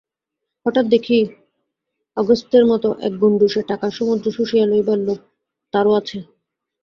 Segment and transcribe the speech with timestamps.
[0.65, 1.19] হঠাৎ দেখি,
[2.17, 5.19] অগস্ত্যের মতো এক গণ্ডূষে টাকার সমুদ্র শুষিয়া লইবার লোভ
[5.73, 6.17] তারও আছে।